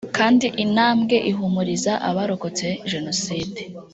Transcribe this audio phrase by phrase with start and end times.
[0.17, 3.59] kandi intambwe ihumuriza abarokotse Jenoside